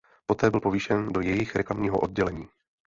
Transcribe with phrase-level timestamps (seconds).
[0.25, 2.49] Poté byl povýšen do jejich reklamního oddělení.